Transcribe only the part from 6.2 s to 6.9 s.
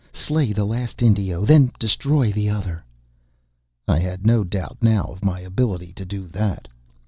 that.